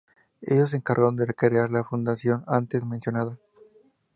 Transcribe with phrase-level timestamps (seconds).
[0.41, 3.37] Ellos se encargaron de crear la fundación antes mencionada.